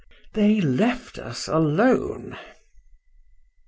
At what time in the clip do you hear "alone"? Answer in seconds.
1.47-2.35